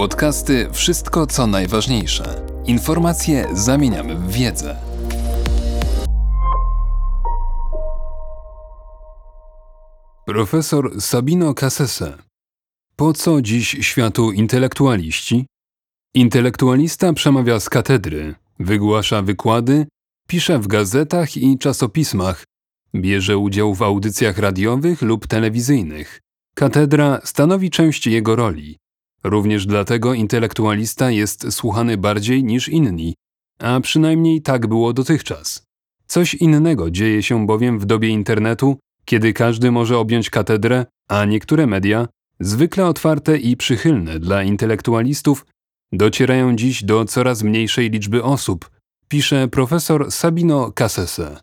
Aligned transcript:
Podcasty 0.00 0.68
Wszystko 0.72 1.26
co 1.26 1.46
najważniejsze. 1.46 2.46
Informacje 2.66 3.48
zamieniamy 3.52 4.14
w 4.14 4.32
wiedzę. 4.32 4.76
Profesor 10.26 11.00
Sabino 11.00 11.54
Cassese. 11.54 12.18
Po 12.96 13.12
co 13.12 13.42
dziś 13.42 13.76
światu 13.80 14.32
intelektualiści? 14.32 15.46
Intelektualista 16.14 17.12
przemawia 17.12 17.60
z 17.60 17.68
katedry, 17.68 18.34
wygłasza 18.60 19.22
wykłady, 19.22 19.86
pisze 20.28 20.58
w 20.58 20.66
gazetach 20.66 21.36
i 21.36 21.58
czasopismach, 21.58 22.44
bierze 22.94 23.38
udział 23.38 23.74
w 23.74 23.82
audycjach 23.82 24.38
radiowych 24.38 25.02
lub 25.02 25.26
telewizyjnych. 25.26 26.20
Katedra 26.54 27.20
stanowi 27.24 27.70
część 27.70 28.06
jego 28.06 28.36
roli. 28.36 28.80
Również 29.24 29.66
dlatego 29.66 30.14
intelektualista 30.14 31.10
jest 31.10 31.52
słuchany 31.52 31.96
bardziej 31.96 32.44
niż 32.44 32.68
inni, 32.68 33.14
a 33.58 33.80
przynajmniej 33.80 34.42
tak 34.42 34.66
było 34.66 34.92
dotychczas. 34.92 35.62
Coś 36.06 36.34
innego 36.34 36.90
dzieje 36.90 37.22
się 37.22 37.46
bowiem 37.46 37.78
w 37.78 37.84
dobie 37.84 38.08
internetu, 38.08 38.78
kiedy 39.04 39.32
każdy 39.32 39.70
może 39.70 39.98
objąć 39.98 40.30
katedrę, 40.30 40.86
a 41.08 41.24
niektóre 41.24 41.66
media, 41.66 42.08
zwykle 42.40 42.86
otwarte 42.86 43.36
i 43.36 43.56
przychylne 43.56 44.18
dla 44.18 44.42
intelektualistów, 44.42 45.46
docierają 45.92 46.56
dziś 46.56 46.84
do 46.84 47.04
coraz 47.04 47.42
mniejszej 47.42 47.90
liczby 47.90 48.22
osób, 48.22 48.70
pisze 49.08 49.48
profesor 49.48 50.12
Sabino 50.12 50.72
Cassese. 50.72 51.40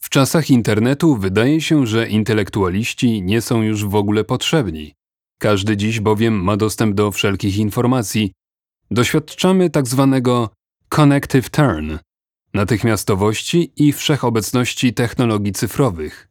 W 0.00 0.08
czasach 0.08 0.50
internetu 0.50 1.16
wydaje 1.16 1.60
się, 1.60 1.86
że 1.86 2.08
intelektualiści 2.08 3.22
nie 3.22 3.40
są 3.40 3.62
już 3.62 3.84
w 3.84 3.94
ogóle 3.94 4.24
potrzebni. 4.24 4.94
Każdy 5.40 5.76
dziś 5.76 6.00
bowiem 6.00 6.44
ma 6.44 6.56
dostęp 6.56 6.94
do 6.94 7.10
wszelkich 7.10 7.56
informacji. 7.56 8.32
Doświadczamy 8.90 9.70
tak 9.70 9.86
zwanego 9.86 10.50
connective 10.88 11.50
turn, 11.50 11.96
natychmiastowości 12.54 13.72
i 13.76 13.92
wszechobecności 13.92 14.94
technologii 14.94 15.52
cyfrowych. 15.52 16.28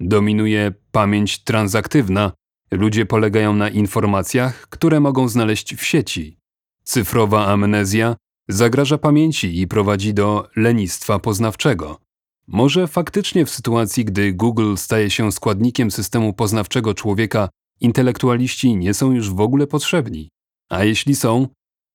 Dominuje 0.00 0.72
pamięć 0.92 1.38
transaktywna, 1.38 2.32
ludzie 2.70 3.06
polegają 3.06 3.54
na 3.54 3.68
informacjach, 3.68 4.68
które 4.68 5.00
mogą 5.00 5.28
znaleźć 5.28 5.74
w 5.74 5.84
sieci. 5.84 6.36
Cyfrowa 6.84 7.46
amnezja 7.46 8.16
zagraża 8.48 8.98
pamięci 8.98 9.60
i 9.60 9.66
prowadzi 9.66 10.14
do 10.14 10.48
lenistwa 10.56 11.18
poznawczego. 11.18 11.98
Może 12.46 12.86
faktycznie 12.86 13.46
w 13.46 13.50
sytuacji, 13.50 14.04
gdy 14.04 14.32
Google 14.32 14.76
staje 14.76 15.10
się 15.10 15.32
składnikiem 15.32 15.90
systemu 15.90 16.32
poznawczego 16.32 16.94
człowieka, 16.94 17.48
intelektualiści 17.82 18.76
nie 18.76 18.94
są 18.94 19.12
już 19.12 19.30
w 19.30 19.40
ogóle 19.40 19.66
potrzebni. 19.66 20.28
A 20.70 20.84
jeśli 20.84 21.14
są, 21.14 21.48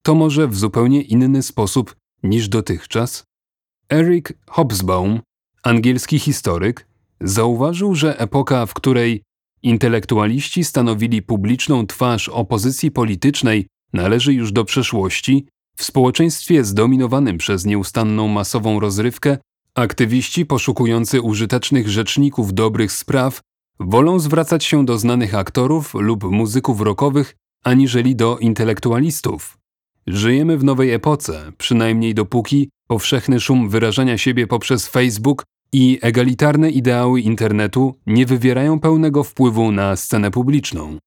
to 0.04 0.16
może 0.16 0.48
w 0.48 0.56
zupełnie 0.56 1.02
inny 1.02 1.44
sposób 1.44 1.96
niż 2.24 2.50
dotychczas? 2.50 3.24
Eric 3.90 4.34
Hobsbawm, 4.48 5.20
angielski 5.64 6.20
historyk, 6.20 6.88
zauważył, 7.22 7.96
że 7.96 8.20
epoka, 8.20 8.66
w 8.66 8.74
której 8.74 9.24
intelektualiści 9.64 10.64
stanowili 10.64 11.22
publiczną 11.22 11.88
twarz 11.88 12.30
opozycji 12.30 12.92
politycznej, 12.92 13.68
należy 13.94 14.34
już 14.34 14.52
do 14.52 14.66
przeszłości, 14.66 15.46
w 15.78 15.84
społeczeństwie 15.84 16.64
zdominowanym 16.64 17.38
przez 17.38 17.66
nieustanną 17.66 18.28
masową 18.28 18.80
rozrywkę 18.80 19.38
Aktywiści 19.78 20.46
poszukujący 20.46 21.22
użytecznych 21.22 21.90
rzeczników 21.90 22.54
dobrych 22.54 22.92
spraw 22.92 23.42
wolą 23.80 24.20
zwracać 24.20 24.64
się 24.64 24.86
do 24.86 24.98
znanych 24.98 25.36
aktorów 25.36 25.94
lub 25.94 26.24
muzyków 26.24 26.82
rockowych, 26.82 27.36
aniżeli 27.64 28.16
do 28.16 28.38
intelektualistów. 28.38 29.58
Żyjemy 30.08 30.58
w 30.58 30.64
nowej 30.64 30.92
epoce, 30.92 31.52
przynajmniej 31.58 32.14
dopóki 32.14 32.70
powszechny 32.88 33.40
szum 33.40 33.70
wyrażania 33.70 34.18
siebie 34.18 34.48
poprzez 34.48 34.88
Facebook 34.88 35.44
i 35.74 36.00
egalitarne 36.02 36.70
ideały 36.70 37.22
internetu 37.22 37.96
nie 38.06 38.26
wywierają 38.26 38.80
pełnego 38.80 39.24
wpływu 39.24 39.72
na 39.72 39.96
scenę 39.96 40.32
publiczną. 40.32 40.98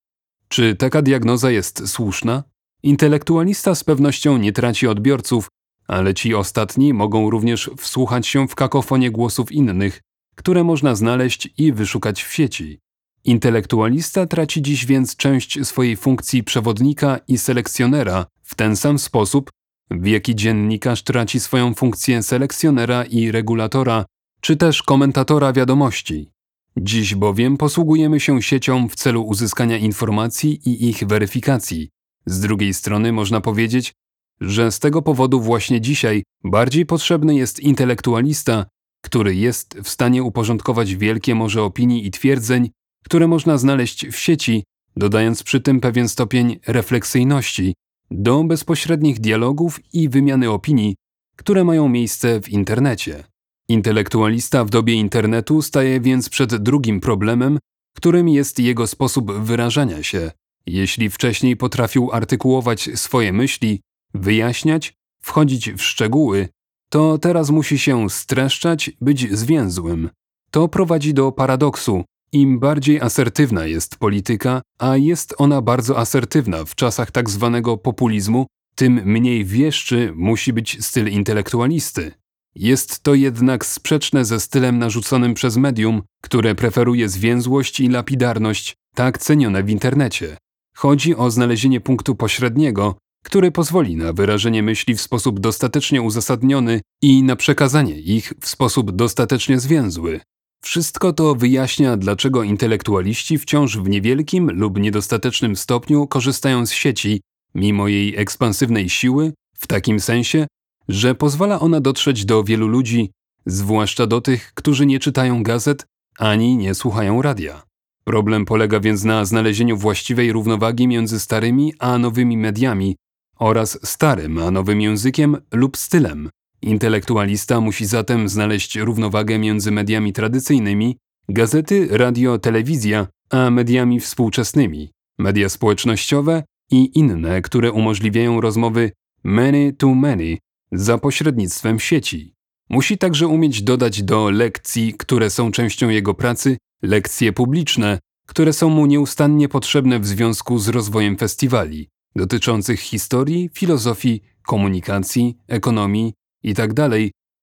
Czy 0.48 0.76
taka 0.76 1.02
diagnoza 1.02 1.50
jest 1.50 1.88
słuszna? 1.88 2.44
Intelektualista 2.82 3.75
z 3.75 3.84
pewnością 3.84 4.38
nie 4.38 4.52
traci 4.52 4.87
odbiorców, 4.87 5.48
ale 5.88 6.14
ci 6.14 6.34
ostatni 6.34 6.94
mogą 6.94 7.31
również 7.31 7.70
wsłuchać 7.76 8.26
się 8.26 8.48
w 8.48 8.54
kakofonie 8.54 9.10
głosów 9.10 9.52
innych, 9.52 10.00
które 10.40 10.64
można 10.64 10.94
znaleźć 10.94 11.48
i 11.58 11.72
wyszukać 11.72 12.22
w 12.22 12.32
sieci. 12.32 12.78
Intelektualista 13.24 14.26
traci 14.26 14.62
dziś 14.62 14.86
więc 14.86 15.16
część 15.16 15.66
swojej 15.66 15.96
funkcji 15.96 16.44
przewodnika 16.44 17.18
i 17.28 17.38
selekcjonera 17.38 18.26
w 18.42 18.54
ten 18.54 18.76
sam 18.76 18.98
sposób, 18.98 19.50
w 19.90 20.06
jaki 20.06 20.34
dziennikarz 20.34 21.02
traci 21.02 21.40
swoją 21.40 21.74
funkcję 21.74 22.22
selekcjonera 22.22 23.04
i 23.04 23.30
regulatora, 23.30 24.04
czy 24.40 24.56
też 24.56 24.82
komentatora 24.82 25.52
wiadomości. 25.52 26.30
Dziś 26.76 27.14
bowiem 27.14 27.56
posługujemy 27.56 28.20
się 28.20 28.42
siecią 28.42 28.88
w 28.88 28.94
celu 28.94 29.22
uzyskania 29.22 29.76
informacji 29.76 30.68
i 30.68 30.88
ich 30.88 31.04
weryfikacji. 31.06 31.90
Z 32.26 32.40
drugiej 32.40 32.74
strony 32.74 33.12
można 33.12 33.40
powiedzieć, 33.40 33.92
że 34.40 34.72
z 34.72 34.78
tego 34.78 35.02
powodu 35.02 35.40
właśnie 35.40 35.80
dzisiaj 35.80 36.22
bardziej 36.44 36.86
potrzebny 36.86 37.34
jest 37.34 37.60
intelektualista, 37.60 38.66
który 39.00 39.34
jest 39.34 39.78
w 39.84 39.88
stanie 39.88 40.22
uporządkować 40.22 40.94
wielkie 40.94 41.34
morze 41.34 41.62
opinii 41.62 42.06
i 42.06 42.11
twierdzeń, 42.11 42.71
które 43.05 43.28
można 43.28 43.59
znaleźć 43.59 44.06
w 44.06 44.16
sieci, 44.19 44.65
dodając 44.97 45.43
przy 45.43 45.61
tym 45.61 45.81
pewien 45.81 46.09
stopień 46.09 46.61
refleksyjności 46.66 47.75
do 48.11 48.44
bezpośrednich 48.44 49.21
dialogów 49.21 49.81
i 49.93 50.09
wymiany 50.09 50.50
opinii, 50.50 50.97
które 51.37 51.65
mają 51.65 51.88
miejsce 51.88 52.41
w 52.41 52.49
internecie. 52.49 53.25
Intelektualista 53.69 54.65
w 54.65 54.71
dobie 54.71 54.94
internetu 54.94 55.62
staje 55.62 56.00
więc 56.00 56.28
przed 56.28 56.56
drugim 56.56 57.00
problemem, 57.00 57.59
którym 57.97 58.28
jest 58.28 58.59
jego 58.59 58.87
sposób 58.87 59.32
wyrażania 59.32 60.03
się. 60.03 60.31
Jeśli 60.67 61.11
wcześniej 61.11 61.56
potrafił 61.56 62.12
artykułować 62.12 62.91
swoje 62.94 63.32
myśli, 63.32 63.81
wyjaśniać, 64.15 64.94
wchodzić 65.22 65.72
w 65.72 65.82
szczegóły, 65.82 66.49
to 66.90 67.18
teraz 67.18 67.50
musi 67.50 67.78
się 67.78 68.10
streszczać, 68.10 68.90
być 69.00 69.38
zwięzłym. 69.38 70.10
To 70.50 70.68
prowadzi 70.68 71.14
do 71.14 71.32
paradoksu. 71.32 72.04
Im 72.32 72.58
bardziej 72.58 73.00
asertywna 73.00 73.66
jest 73.66 73.96
polityka, 73.96 74.62
a 74.78 74.96
jest 74.96 75.34
ona 75.38 75.62
bardzo 75.62 75.98
asertywna 75.98 76.64
w 76.64 76.74
czasach 76.74 77.10
tak 77.10 77.30
zwanego 77.30 77.76
populizmu, 77.76 78.46
tym 78.74 79.00
mniej 79.04 79.44
wieszczy 79.44 80.12
musi 80.16 80.52
być 80.52 80.84
styl 80.84 81.08
intelektualisty. 81.08 82.12
Jest 82.54 83.02
to 83.02 83.14
jednak 83.14 83.66
sprzeczne 83.66 84.24
ze 84.24 84.40
stylem 84.40 84.78
narzuconym 84.78 85.34
przez 85.34 85.56
medium, 85.56 86.02
które 86.22 86.54
preferuje 86.54 87.08
zwięzłość 87.08 87.80
i 87.80 87.88
lapidarność, 87.88 88.76
tak 88.94 89.18
cenione 89.18 89.62
w 89.62 89.70
internecie. 89.70 90.36
Chodzi 90.76 91.16
o 91.16 91.30
znalezienie 91.30 91.80
punktu 91.80 92.14
pośredniego, 92.14 92.94
który 93.25 93.50
pozwoli 93.50 93.97
na 93.97 94.12
wyrażenie 94.12 94.62
myśli 94.62 94.94
w 94.94 95.00
sposób 95.00 95.41
dostatecznie 95.41 96.03
uzasadniony 96.03 96.81
i 97.03 97.22
na 97.22 97.36
przekazanie 97.36 97.98
ich 97.98 98.32
w 98.41 98.48
sposób 98.48 98.91
dostatecznie 98.91 99.60
zwięzły. 99.60 100.20
Wszystko 100.62 101.12
to 101.12 101.34
wyjaśnia, 101.34 101.97
dlaczego 101.97 102.42
intelektualiści 102.42 103.38
wciąż 103.38 103.78
w 103.78 103.88
niewielkim 103.88 104.50
lub 104.50 104.78
niedostatecznym 104.78 105.56
stopniu 105.56 106.06
korzystają 106.06 106.66
z 106.66 106.72
sieci, 106.72 107.20
mimo 107.54 107.88
jej 107.88 108.16
ekspansywnej 108.16 108.88
siły, 108.88 109.32
w 109.54 109.66
takim 109.66 110.00
sensie, 110.00 110.47
że 110.88 111.14
pozwala 111.14 111.60
ona 111.60 111.81
dotrzeć 111.81 112.25
do 112.25 112.44
wielu 112.44 112.69
ludzi, 112.69 113.10
zwłaszcza 113.47 114.06
do 114.06 114.20
tych, 114.20 114.52
którzy 114.54 114.87
nie 114.87 114.98
czytają 114.98 115.42
gazet 115.42 115.87
ani 116.19 116.56
nie 116.56 116.75
słuchają 116.75 117.22
radia. 117.22 117.62
Problem 118.04 118.44
polega 118.44 118.81
więc 118.81 119.04
na 119.04 119.25
znalezieniu 119.25 119.76
właściwej 119.76 120.32
równowagi 120.32 120.88
między 120.88 121.20
starymi 121.20 121.72
a 121.78 121.99
nowymi 121.99 122.37
mediami, 122.37 122.96
oraz 123.40 123.78
starym, 123.82 124.38
a 124.38 124.50
nowym 124.50 124.81
językiem 124.81 125.37
lub 125.52 125.76
stylem. 125.76 126.31
Intelektualista 126.62 127.60
musi 127.60 127.87
zatem 127.87 128.28
znaleźć 128.28 128.76
równowagę 128.76 129.38
między 129.38 129.70
mediami 129.70 130.12
tradycyjnymi, 130.12 130.96
gazety, 131.28 131.88
radio, 131.90 132.38
telewizja, 132.38 133.06
a 133.31 133.50
mediami 133.50 134.00
współczesnymi, 134.00 134.90
media 135.19 135.48
społecznościowe 135.48 136.42
i 136.70 136.98
inne, 136.98 137.42
które 137.42 137.72
umożliwiają 137.72 138.40
rozmowy 138.40 138.92
many 139.25 139.72
to 139.72 139.94
many 139.94 140.38
za 140.72 140.98
pośrednictwem 140.98 141.81
sieci. 141.81 142.34
Musi 142.70 142.98
także 142.98 143.26
umieć 143.26 143.62
dodać 143.62 144.02
do 144.02 144.31
lekcji, 144.31 144.94
które 144.94 145.31
są 145.31 145.50
częścią 145.50 145.88
jego 145.88 146.14
pracy, 146.14 146.56
lekcje 146.82 147.32
publiczne, 147.32 147.98
które 148.26 148.52
są 148.52 148.69
mu 148.69 148.86
nieustannie 148.86 149.48
potrzebne 149.48 150.00
w 150.00 150.06
związku 150.06 150.58
z 150.58 150.69
rozwojem 150.69 151.16
festiwali, 151.16 151.88
dotyczących 152.16 152.80
historii, 152.80 153.50
filozofii, 153.54 154.22
komunikacji, 154.42 155.36
ekonomii 155.48 156.12
itd. 156.42 156.74
Tak 156.74 156.92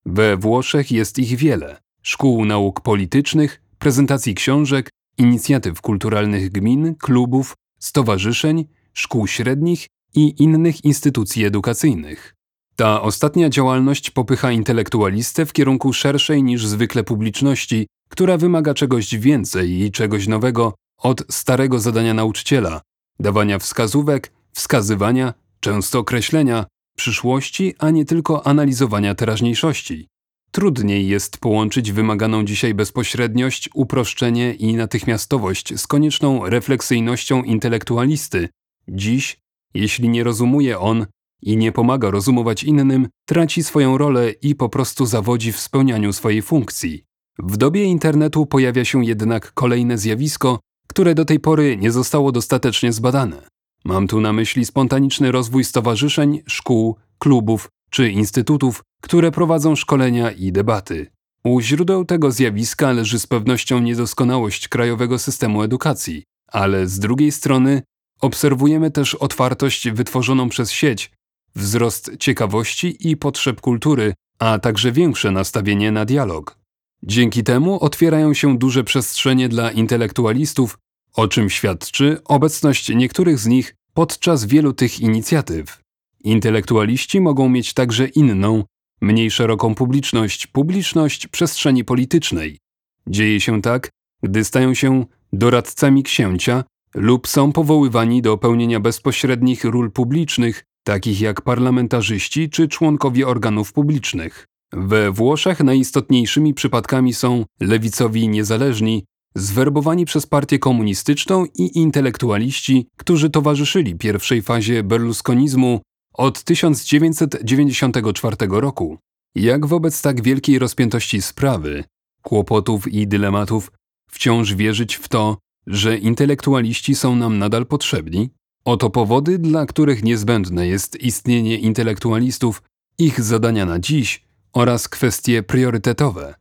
We 0.06 0.38
Włoszech 0.38 0.92
jest 0.92 1.20
ich 1.20 1.38
wiele. 1.38 1.80
Szkół 2.02 2.46
nauk 2.46 2.82
politycznych, 2.82 3.62
prezentacji 3.80 4.36
książek, 4.36 4.90
inicjatyw 5.18 5.82
kulturalnych 5.82 6.52
gmin, 6.52 6.96
klubów, 6.96 7.54
stowarzyszeń, 7.80 8.66
szkół 8.94 9.28
średnich 9.28 9.88
i 10.16 10.44
innych 10.44 10.86
instytucji 10.86 11.46
edukacyjnych. 11.46 12.34
Ta 12.76 13.02
ostatnia 13.02 13.50
działalność 13.50 14.12
popycha 14.12 14.52
intelektualistę 14.52 15.46
w 15.46 15.54
kierunku 15.54 15.94
szerszej 15.94 16.44
niż 16.44 16.68
zwykle 16.68 17.04
publiczności, 17.04 17.88
która 18.10 18.38
wymaga 18.38 18.74
czegoś 18.74 19.16
więcej 19.16 19.82
i 19.82 19.92
czegoś 19.92 20.28
nowego 20.28 20.74
od 20.98 21.24
starego 21.30 21.80
zadania 21.80 22.14
nauczyciela 22.14 22.82
dawania 23.20 23.60
wskazówek, 23.60 24.32
wskazywania, 24.58 25.34
często 25.60 26.00
określenia 26.00 26.66
przyszłości, 26.98 27.76
a 27.80 27.90
nie 27.90 28.06
tylko 28.06 28.48
analizowania 28.48 29.16
teraźniejszości. 29.16 30.08
Trudniej 30.52 31.08
jest 31.08 31.38
połączyć 31.38 31.92
wymaganą 31.92 32.46
dzisiaj 32.46 32.74
bezpośredniość, 32.74 33.70
uproszczenie 33.74 34.54
i 34.54 34.76
natychmiastowość 34.76 35.80
z 35.80 35.88
konieczną 35.88 36.50
refleksyjnością 36.50 37.44
intelektualisty. 37.44 38.50
Dziś, 38.88 39.38
jeśli 39.74 40.10
nie 40.10 40.24
rozumuje 40.24 40.80
on 40.80 41.06
i 41.42 41.58
nie 41.58 41.72
pomaga 41.72 42.12
rozumować 42.12 42.64
innym, 42.64 43.08
traci 43.26 43.64
swoją 43.64 43.98
rolę 43.98 44.32
i 44.32 44.56
po 44.56 44.70
prostu 44.70 45.06
zawodzi 45.06 45.52
w 45.52 45.60
spełnianiu 45.60 46.14
swojej 46.14 46.42
funkcji. 46.42 47.04
W 47.40 47.58
dobie 47.58 47.84
internetu 47.84 48.46
pojawia 48.46 48.86
się 48.86 49.06
jednak 49.06 49.54
kolejne 49.54 49.98
zjawisko, 49.98 50.60
które 50.88 51.16
do 51.16 51.26
tej 51.26 51.40
pory 51.40 51.78
nie 51.78 51.92
zostało 51.92 52.32
dostatecznie 52.32 52.94
zbadane. 52.94 53.57
Mam 53.86 54.08
tu 54.08 54.22
na 54.22 54.34
myśli 54.34 54.66
spontaniczny 54.66 55.32
rozwój 55.32 55.64
stowarzyszeń, 55.64 56.42
szkół, 56.48 56.96
klubów 57.20 57.70
czy 57.90 58.10
instytutów, 58.10 58.84
które 59.02 59.32
prowadzą 59.32 59.76
szkolenia 59.76 60.32
i 60.32 60.52
debaty. 60.52 61.08
U 61.44 61.62
źródeł 61.62 62.06
tego 62.06 62.32
zjawiska 62.32 62.92
leży 62.92 63.20
z 63.20 63.28
pewnością 63.28 63.80
niedoskonałość 63.80 64.68
krajowego 64.68 65.20
systemu 65.20 65.64
edukacji, 65.64 66.24
ale 66.48 66.88
z 66.88 67.00
drugiej 67.00 67.32
strony 67.32 67.82
obserwujemy 68.22 68.92
też 68.92 69.16
otwartość 69.16 69.90
wytworzoną 69.90 70.50
przez 70.50 70.72
sieć, 70.72 71.12
wzrost 71.56 72.12
ciekawości 72.20 73.10
i 73.10 73.18
potrzeb 73.18 73.62
kultury, 73.62 74.14
a 74.40 74.60
także 74.60 74.92
większe 74.92 75.32
nastawienie 75.32 75.92
na 75.92 76.06
dialog. 76.06 76.58
Dzięki 77.04 77.44
temu 77.44 77.80
otwierają 77.80 78.34
się 78.34 78.58
duże 78.58 78.84
przestrzenie 78.84 79.50
dla 79.50 79.72
intelektualistów, 79.72 80.78
o 81.18 81.28
czym 81.28 81.50
świadczy 81.50 82.22
obecność 82.26 82.90
niektórych 82.90 83.40
z 83.40 83.48
nich 83.48 83.76
podczas 83.94 84.46
wielu 84.46 84.74
tych 84.74 85.00
inicjatyw. 85.00 85.82
Intelektualiści 86.24 87.22
mogą 87.22 87.50
mieć 87.50 87.74
także 87.74 88.08
inną, 88.08 88.64
mniej 89.02 89.32
szeroką 89.32 89.76
publiczność, 89.76 90.48
publiczność 90.48 91.28
przestrzeni 91.28 91.84
politycznej. 91.84 92.60
Dzieje 93.08 93.42
się 93.42 93.62
tak, 93.62 93.90
gdy 94.24 94.44
stają 94.44 94.74
się 94.74 95.06
doradcami 95.34 96.04
księcia 96.04 96.64
lub 96.96 97.28
są 97.28 97.52
powoływani 97.52 98.22
do 98.22 98.38
pełnienia 98.38 98.80
bezpośrednich 98.80 99.64
ról 99.64 99.92
publicznych, 99.92 100.64
takich 100.84 101.22
jak 101.22 101.42
parlamentarzyści 101.42 102.50
czy 102.50 102.68
członkowie 102.68 103.28
organów 103.28 103.74
publicznych. 103.74 104.46
We 104.74 105.12
Włoszech 105.12 105.60
najistotniejszymi 105.60 106.54
przypadkami 106.54 107.14
są 107.14 107.46
lewicowi 107.60 108.28
niezależni, 108.28 109.06
zwerbowani 109.38 110.06
przez 110.06 110.26
partię 110.26 110.60
komunistyczną 110.60 111.46
i 111.46 111.78
intelektualiści, 111.78 112.88
którzy 112.98 113.30
towarzyszyli 113.30 113.96
pierwszej 113.96 114.42
fazie 114.42 114.84
berlusconizmu 114.84 115.82
od 116.14 116.44
1994 116.44 118.36
roku. 118.50 118.98
Jak 119.36 119.66
wobec 119.66 120.02
tak 120.02 120.22
wielkiej 120.22 120.60
rozpiętości 120.60 121.22
sprawy, 121.22 121.84
kłopotów 122.22 122.88
i 122.88 123.08
dylematów 123.08 123.72
wciąż 124.10 124.54
wierzyć 124.54 124.96
w 124.96 125.08
to, 125.08 125.38
że 125.68 125.98
intelektualiści 125.98 126.96
są 126.96 127.16
nam 127.16 127.38
nadal 127.38 127.66
potrzebni? 127.66 128.30
Oto 128.66 128.90
powody, 128.90 129.40
dla 129.40 129.66
których 129.66 130.04
niezbędne 130.04 130.68
jest 130.68 131.02
istnienie 131.02 131.58
intelektualistów, 131.58 132.62
ich 132.98 133.22
zadania 133.22 133.66
na 133.66 133.80
dziś 133.80 134.26
oraz 134.54 134.90
kwestie 134.90 135.44
priorytetowe. 135.44 136.36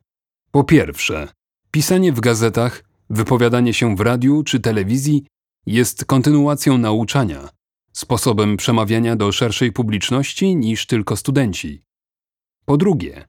Po 0.51 0.65
pierwsze, 0.65 1.29
pisanie 1.71 2.13
w 2.13 2.21
gazetach, 2.21 2.85
wypowiadanie 3.11 3.75
się 3.75 3.97
w 3.97 4.01
radiu 4.01 4.43
czy 4.43 4.61
telewizji 4.61 5.27
jest 5.67 6.05
kontynuacją 6.05 6.79
nauczania, 6.79 7.49
sposobem 7.93 8.57
przemawiania 8.57 9.17
do 9.17 9.33
szerszej 9.33 9.73
publiczności 9.73 10.57
niż 10.57 10.87
tylko 10.87 11.17
studenci. 11.17 11.83
Po 12.65 12.77
drugie, 12.77 13.25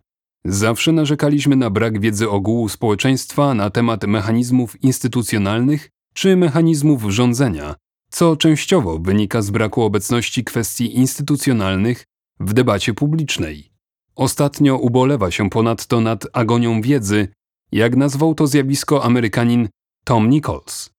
zawsze 0.45 0.91
narzekaliśmy 0.91 1.55
na 1.55 1.69
brak 1.69 1.99
wiedzy 1.99 2.29
ogółu 2.29 2.69
społeczeństwa 2.69 3.53
na 3.53 3.69
temat 3.69 4.03
mechanizmów 4.03 4.83
instytucjonalnych 4.83 5.89
czy 6.13 6.35
mechanizmów 6.35 7.03
rządzenia, 7.03 7.75
co 8.09 8.35
częściowo 8.35 8.99
wynika 8.99 9.41
z 9.41 9.49
braku 9.49 9.81
obecności 9.81 10.43
kwestii 10.43 10.95
instytucjonalnych 10.97 12.03
w 12.39 12.53
debacie 12.53 12.93
publicznej. 12.93 13.71
Ostatnio 14.15 14.77
ubolewa 14.77 15.31
się 15.31 15.49
ponadto 15.49 16.01
nad 16.01 16.27
agonią 16.33 16.81
wiedzy, 16.81 17.27
jak 17.71 17.95
nazwał 17.95 18.35
to 18.35 18.47
zjawisko 18.47 19.03
Amerykanin 19.03 19.69
Tom 20.03 20.29
Nichols. 20.29 20.89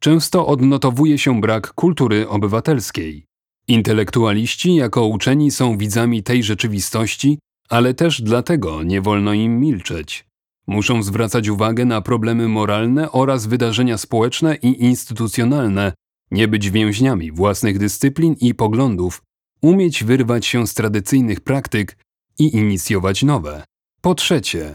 Często 0.00 0.46
odnotowuje 0.46 1.18
się 1.18 1.40
brak 1.40 1.72
kultury 1.74 2.28
obywatelskiej. 2.28 3.24
Intelektualiści 3.68 4.74
jako 4.74 5.06
uczeni 5.06 5.50
są 5.50 5.78
widzami 5.78 6.22
tej 6.22 6.42
rzeczywistości, 6.42 7.38
ale 7.68 7.94
też 7.94 8.22
dlatego 8.22 8.82
nie 8.82 9.00
wolno 9.00 9.32
im 9.32 9.60
milczeć. 9.60 10.28
Muszą 10.66 11.02
zwracać 11.02 11.48
uwagę 11.48 11.84
na 11.84 12.00
problemy 12.00 12.48
moralne 12.48 13.12
oraz 13.12 13.46
wydarzenia 13.46 13.98
społeczne 13.98 14.56
i 14.56 14.84
instytucjonalne, 14.84 15.92
nie 16.30 16.48
być 16.48 16.70
więźniami 16.70 17.32
własnych 17.32 17.78
dyscyplin 17.78 18.34
i 18.40 18.54
poglądów, 18.54 19.22
umieć 19.62 20.04
wyrwać 20.04 20.46
się 20.46 20.66
z 20.66 20.74
tradycyjnych 20.74 21.40
praktyk 21.40 21.96
i 22.38 22.56
inicjować 22.56 23.22
nowe. 23.22 23.64
Po 24.00 24.14
trzecie, 24.14 24.74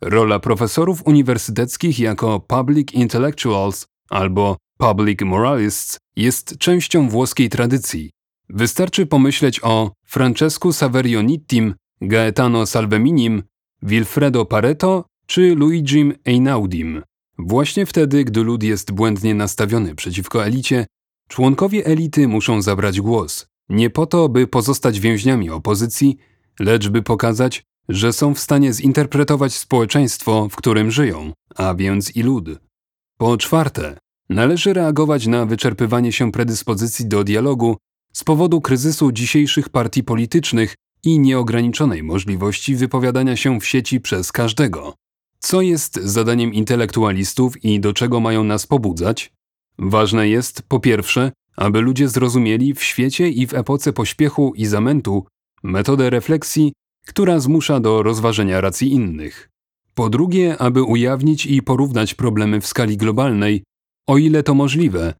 rola 0.00 0.38
profesorów 0.38 1.06
uniwersyteckich 1.06 1.98
jako 1.98 2.40
public 2.40 2.92
intellectuals 2.92 3.86
albo 4.10 4.56
public 4.78 5.20
moralists 5.22 5.98
jest 6.16 6.58
częścią 6.58 7.08
włoskiej 7.08 7.48
tradycji. 7.48 8.10
Wystarczy 8.48 9.06
pomyśleć 9.06 9.60
o 9.62 9.92
Francescu 10.06 10.72
Saverionitim, 10.72 11.74
Gaetano 12.00 12.66
Salveminim, 12.66 13.42
Wilfredo 13.82 14.44
Pareto 14.44 15.04
czy 15.26 15.54
Luigim 15.54 16.14
Einaudim. 16.24 17.02
Właśnie 17.38 17.86
wtedy, 17.86 18.24
gdy 18.24 18.42
lud 18.42 18.62
jest 18.62 18.92
błędnie 18.92 19.34
nastawiony 19.34 19.94
przeciwko 19.94 20.44
elicie, 20.46 20.86
członkowie 21.28 21.86
elity 21.86 22.28
muszą 22.28 22.62
zabrać 22.62 23.00
głos. 23.00 23.46
Nie 23.68 23.90
po 23.90 24.06
to, 24.06 24.28
by 24.28 24.46
pozostać 24.46 25.00
więźniami 25.00 25.50
opozycji, 25.50 26.16
lecz 26.60 26.88
by 26.88 27.02
pokazać, 27.02 27.62
że 27.90 28.12
są 28.12 28.34
w 28.34 28.38
stanie 28.40 28.72
zinterpretować 28.72 29.54
społeczeństwo, 29.54 30.48
w 30.50 30.56
którym 30.56 30.90
żyją, 30.90 31.32
a 31.56 31.74
więc 31.74 32.16
i 32.16 32.22
lud. 32.22 32.48
Po 33.18 33.36
czwarte, 33.36 33.98
należy 34.28 34.72
reagować 34.72 35.26
na 35.26 35.46
wyczerpywanie 35.46 36.12
się 36.12 36.32
predyspozycji 36.32 37.06
do 37.06 37.24
dialogu 37.24 37.76
z 38.12 38.24
powodu 38.24 38.60
kryzysu 38.60 39.12
dzisiejszych 39.12 39.68
partii 39.68 40.04
politycznych 40.04 40.74
i 41.04 41.18
nieograniczonej 41.18 42.02
możliwości 42.02 42.76
wypowiadania 42.76 43.36
się 43.36 43.60
w 43.60 43.66
sieci 43.66 44.00
przez 44.00 44.32
każdego. 44.32 44.94
Co 45.38 45.60
jest 45.60 45.94
zadaniem 45.94 46.54
intelektualistów 46.54 47.64
i 47.64 47.80
do 47.80 47.92
czego 47.92 48.20
mają 48.20 48.44
nas 48.44 48.66
pobudzać? 48.66 49.32
Ważne 49.78 50.28
jest, 50.28 50.62
po 50.62 50.80
pierwsze, 50.80 51.32
aby 51.56 51.80
ludzie 51.80 52.08
zrozumieli 52.08 52.74
w 52.74 52.82
świecie 52.82 53.28
i 53.28 53.46
w 53.46 53.54
epoce 53.54 53.92
pośpiechu 53.92 54.52
i 54.56 54.66
zamętu 54.66 55.26
metodę 55.62 56.10
refleksji, 56.10 56.72
która 57.06 57.40
zmusza 57.40 57.80
do 57.80 58.02
rozważenia 58.02 58.60
racji 58.60 58.92
innych. 58.92 59.50
Po 59.94 60.10
drugie, 60.10 60.58
aby 60.58 60.82
ujawnić 60.82 61.46
i 61.46 61.62
porównać 61.62 62.14
problemy 62.14 62.60
w 62.60 62.66
skali 62.66 62.96
globalnej, 62.96 63.62
o 64.06 64.18
ile 64.18 64.42
to 64.42 64.54
możliwe, 64.54 65.14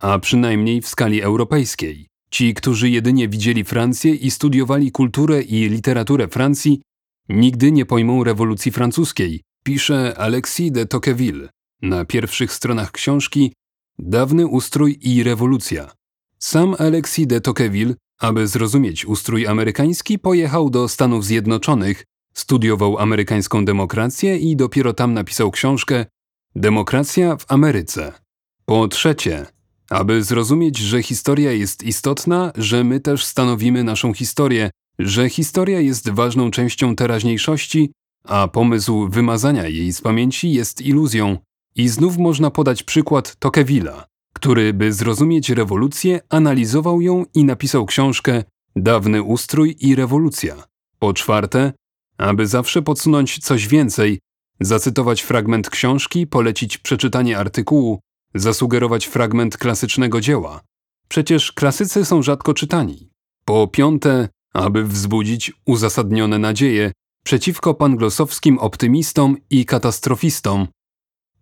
a 0.00 0.18
przynajmniej 0.18 0.80
w 0.80 0.88
skali 0.88 1.22
europejskiej. 1.22 2.06
Ci, 2.30 2.54
którzy 2.54 2.90
jedynie 2.90 3.28
widzieli 3.28 3.64
Francję 3.64 4.14
i 4.14 4.30
studiowali 4.30 4.92
kulturę 4.92 5.42
i 5.42 5.68
literaturę 5.68 6.28
Francji, 6.28 6.82
nigdy 7.28 7.72
nie 7.72 7.86
pojmą 7.86 8.24
rewolucji 8.24 8.72
francuskiej, 8.72 9.42
pisze 9.64 10.18
Alexis 10.18 10.72
de 10.72 10.86
Tocqueville 10.86 11.48
na 11.82 12.04
pierwszych 12.04 12.52
stronach 12.52 12.92
książki 12.92 13.52
Dawny 13.98 14.46
ustrój 14.46 14.98
i 15.02 15.22
rewolucja. 15.22 15.92
Sam 16.38 16.74
Alexis 16.78 17.26
de 17.26 17.40
Tocqueville 17.40 17.94
aby 18.20 18.46
zrozumieć 18.46 19.06
ustrój 19.06 19.46
amerykański, 19.46 20.18
pojechał 20.18 20.70
do 20.70 20.88
Stanów 20.88 21.24
Zjednoczonych, 21.24 22.04
studiował 22.34 22.98
amerykańską 22.98 23.64
demokrację 23.64 24.36
i 24.36 24.56
dopiero 24.56 24.92
tam 24.92 25.14
napisał 25.14 25.50
książkę 25.50 26.06
Demokracja 26.56 27.36
w 27.36 27.44
Ameryce. 27.48 28.12
Po 28.64 28.88
trzecie, 28.88 29.46
aby 29.90 30.22
zrozumieć, 30.22 30.78
że 30.78 31.02
historia 31.02 31.52
jest 31.52 31.82
istotna, 31.82 32.52
że 32.56 32.84
my 32.84 33.00
też 33.00 33.24
stanowimy 33.24 33.84
naszą 33.84 34.14
historię, 34.14 34.70
że 34.98 35.28
historia 35.28 35.80
jest 35.80 36.10
ważną 36.10 36.50
częścią 36.50 36.96
teraźniejszości, 36.96 37.92
a 38.24 38.48
pomysł 38.48 39.08
wymazania 39.08 39.68
jej 39.68 39.92
z 39.92 40.00
pamięci 40.00 40.52
jest 40.52 40.80
iluzją. 40.80 41.38
I 41.76 41.88
znów 41.88 42.16
można 42.16 42.50
podać 42.50 42.82
przykład 42.82 43.36
Tocqueville'a. 43.40 44.13
Który, 44.34 44.72
by 44.72 44.92
zrozumieć 44.92 45.50
rewolucję, 45.50 46.20
analizował 46.28 47.00
ją 47.00 47.24
i 47.34 47.44
napisał 47.44 47.86
książkę 47.86 48.44
Dawny 48.76 49.22
ustrój 49.22 49.76
i 49.80 49.94
rewolucja. 49.94 50.64
Po 50.98 51.12
czwarte, 51.12 51.72
aby 52.18 52.46
zawsze 52.46 52.82
podsunąć 52.82 53.38
coś 53.38 53.68
więcej, 53.68 54.20
zacytować 54.60 55.22
fragment 55.22 55.70
książki, 55.70 56.26
polecić 56.26 56.78
przeczytanie 56.78 57.38
artykułu, 57.38 58.00
zasugerować 58.34 59.06
fragment 59.06 59.56
klasycznego 59.56 60.20
dzieła. 60.20 60.60
Przecież 61.08 61.52
klasycy 61.52 62.04
są 62.04 62.22
rzadko 62.22 62.54
czytani. 62.54 63.10
Po 63.44 63.68
piąte, 63.68 64.28
aby 64.54 64.84
wzbudzić 64.84 65.52
uzasadnione 65.66 66.38
nadzieje 66.38 66.92
przeciwko 67.24 67.74
panglosowskim 67.74 68.58
optymistom 68.58 69.36
i 69.50 69.66
katastrofistom. 69.66 70.66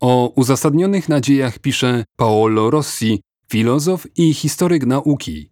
O 0.02 0.32
uzasadnionych 0.36 1.08
nadziejach 1.08 1.58
pisze 1.58 2.04
Paolo 2.16 2.70
Rossi, 2.70 3.20
filozof 3.48 4.06
i 4.16 4.34
historyk 4.34 4.86
nauki. 4.86 5.48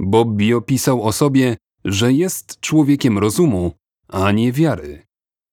Bobby 0.00 0.56
opisał 0.56 1.02
o 1.02 1.12
sobie, 1.12 1.56
że 1.84 2.12
jest 2.12 2.60
człowiekiem 2.60 3.18
rozumu, 3.18 3.72
a 4.08 4.32
nie 4.32 4.52
wiary. 4.52 5.06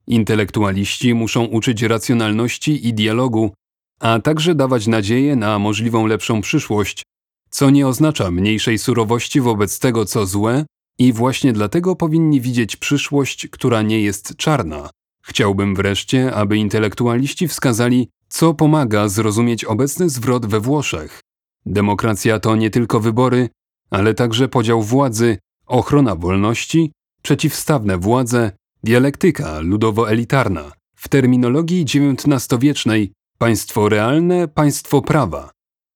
Intelektualiści 0.08 1.14
muszą 1.14 1.46
uczyć 1.46 1.82
racjonalności 1.82 2.88
i 2.88 2.94
dialogu, 2.94 3.52
a 4.00 4.20
także 4.20 4.56
dawać 4.56 4.88
nadzieję 4.88 5.36
na 5.36 5.60
możliwą 5.60 6.08
lepszą 6.08 6.42
przyszłość, 6.42 7.04
co 7.50 7.70
nie 7.70 7.88
oznacza 7.88 8.32
mniejszej 8.32 8.78
surowości 8.78 9.42
wobec 9.42 9.80
tego, 9.80 10.06
co 10.06 10.26
złe, 10.26 10.66
i 11.00 11.14
właśnie 11.14 11.54
dlatego 11.54 11.96
powinni 11.96 12.42
widzieć 12.42 12.76
przyszłość, 12.76 13.48
która 13.48 13.82
nie 13.82 14.02
jest 14.02 14.36
czarna. 14.36 14.90
Chciałbym 15.24 15.76
wreszcie, 15.76 16.36
aby 16.36 16.58
intelektualiści 16.58 17.48
wskazali, 17.48 18.08
co 18.32 18.54
pomaga 18.54 19.08
zrozumieć 19.08 19.66
obecny 19.66 20.10
zwrot 20.10 20.46
we 20.46 20.60
Włoszech. 20.60 21.20
Demokracja 21.66 22.40
to 22.40 22.56
nie 22.56 22.70
tylko 22.70 23.00
wybory, 23.00 23.50
ale 23.90 24.14
także 24.14 24.48
podział 24.48 24.82
władzy, 24.82 25.38
ochrona 25.68 26.16
wolności, 26.16 26.92
przeciwstawne 27.22 27.98
władze, 27.98 28.52
dialektyka 28.84 29.60
ludowo-elitarna. 29.60 30.72
W 30.96 31.10
terminologii 31.10 31.86
XIX-wiecznej 31.86 33.12
państwo 33.38 33.90
realne, 33.90 34.48
państwo 34.48 35.02
prawa. 35.02 35.52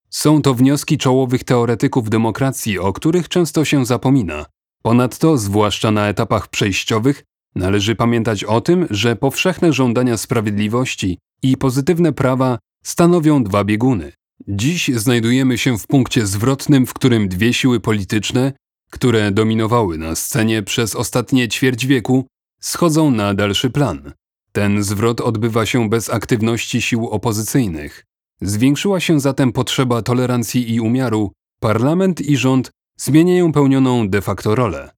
Są 0.09 0.41
to 0.41 0.53
wnioski 0.53 0.97
czołowych 0.97 1.43
teoretyków 1.43 2.09
demokracji, 2.09 2.79
o 2.79 2.93
których 2.93 3.29
często 3.29 3.65
się 3.65 3.85
zapomina. 3.85 4.45
Ponadto, 4.81 5.37
zwłaszcza 5.37 5.91
na 5.91 6.07
etapach 6.07 6.47
przejściowych, 6.47 7.23
należy 7.55 7.95
pamiętać 7.95 8.43
o 8.43 8.61
tym, 8.61 8.87
że 8.89 9.15
powszechne 9.15 9.73
żądania 9.73 10.17
sprawiedliwości 10.17 11.17
i 11.51 11.57
pozytywne 11.57 12.13
prawa 12.13 12.59
stanowią 12.83 13.43
dwa 13.43 13.63
bieguny. 13.63 14.11
Dziś 14.47 14.91
znajdujemy 14.95 15.57
się 15.57 15.77
w 15.77 15.87
punkcie 15.87 16.27
zwrotnym, 16.27 16.85
w 16.85 16.93
którym 16.93 17.29
dwie 17.29 17.53
siły 17.53 17.79
polityczne, 17.79 18.53
które 18.91 19.31
dominowały 19.31 19.97
na 19.97 20.15
scenie 20.15 20.63
przez 20.63 20.95
ostatnie 20.95 21.47
ćwierć 21.47 21.85
wieku, 21.85 22.27
schodzą 22.61 23.11
na 23.11 23.33
dalszy 23.33 23.69
plan. 23.69 24.13
Ten 24.51 24.83
zwrot 24.83 25.21
odbywa 25.21 25.65
się 25.65 25.89
bez 25.89 26.09
aktywności 26.09 26.81
sił 26.81 27.07
opozycyjnych. 27.07 28.03
Zwiększyła 28.41 28.99
się 28.99 29.19
zatem 29.19 29.51
potrzeba 29.51 30.01
tolerancji 30.01 30.73
i 30.73 30.79
umiaru. 30.79 31.31
Parlament 31.59 32.21
i 32.21 32.37
rząd 32.37 32.71
zmieniają 32.97 33.51
pełnioną 33.51 34.09
de 34.09 34.21
facto 34.21 34.55
rolę. 34.55 34.91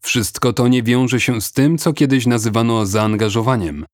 Wszystko 0.00 0.52
to 0.52 0.68
nie 0.68 0.82
wiąże 0.82 1.20
się 1.20 1.40
z 1.40 1.52
tym, 1.52 1.78
co 1.78 1.92
kiedyś 1.92 2.26
nazywano 2.26 2.86
zaangażowaniem. 2.86 3.84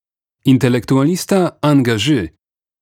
Intelektualista 0.47 1.59
engagé 1.63 2.29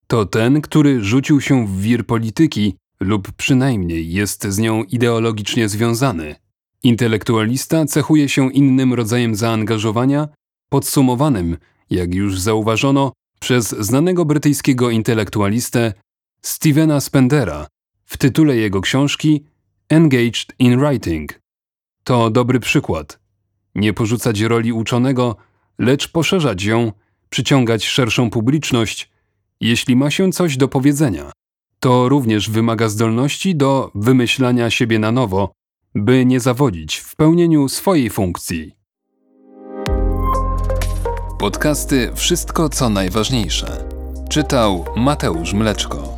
to 0.06 0.26
ten, 0.26 0.60
który 0.60 1.04
rzucił 1.04 1.40
się 1.40 1.66
w 1.66 1.80
wir 1.80 2.06
polityki 2.06 2.76
lub 3.00 3.32
przynajmniej 3.32 4.12
jest 4.12 4.46
z 4.46 4.58
nią 4.58 4.82
ideologicznie 4.82 5.68
związany. 5.68 6.34
Intelektualista 6.82 7.84
cechuje 7.86 8.28
się 8.28 8.52
innym 8.52 8.94
rodzajem 8.94 9.34
zaangażowania, 9.34 10.28
podsumowanym, 10.68 11.56
jak 11.90 12.14
już 12.14 12.40
zauważono, 12.40 13.12
przez 13.40 13.68
znanego 13.68 14.24
brytyjskiego 14.24 14.90
intelektualistę 14.90 15.92
Stevena 16.42 17.00
Spendera 17.00 17.66
w 18.04 18.16
tytule 18.16 18.56
jego 18.56 18.80
książki 18.80 19.44
Engaged 19.88 20.46
in 20.58 20.78
Writing. 20.78 21.40
To 22.04 22.30
dobry 22.30 22.60
przykład. 22.60 23.18
Nie 23.74 23.92
porzucać 23.92 24.40
roli 24.40 24.72
uczonego, 24.72 25.36
lecz 25.78 26.08
poszerzać 26.08 26.64
ją, 26.64 26.92
przyciągać 27.34 27.84
szerszą 27.84 28.30
publiczność, 28.30 29.10
jeśli 29.60 29.96
ma 29.96 30.10
się 30.10 30.32
coś 30.32 30.56
do 30.56 30.68
powiedzenia. 30.68 31.32
To 31.80 32.08
również 32.08 32.50
wymaga 32.50 32.88
zdolności 32.88 33.56
do 33.56 33.90
wymyślania 33.94 34.70
siebie 34.70 34.98
na 34.98 35.12
nowo, 35.12 35.52
by 35.94 36.26
nie 36.26 36.40
zawodzić 36.40 36.96
w 36.96 37.16
pełnieniu 37.16 37.68
swojej 37.68 38.10
funkcji. 38.10 38.74
Podcasty 41.38 42.10
Wszystko 42.14 42.68
co 42.68 42.88
najważniejsze. 42.88 43.88
Czytał 44.28 44.84
Mateusz 44.96 45.52
Mleczko. 45.52 46.13